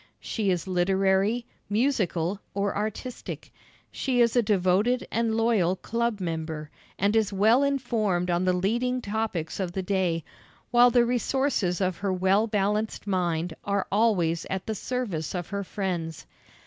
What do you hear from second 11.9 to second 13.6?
her well balanced mind